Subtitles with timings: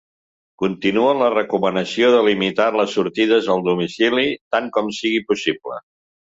[0.61, 4.25] Continua la recomanació de limitar les sortides al domicili,
[4.57, 5.81] tant com sigui possible.